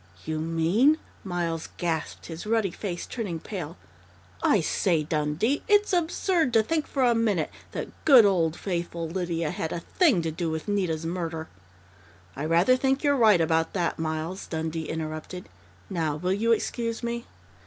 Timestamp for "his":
2.25-2.47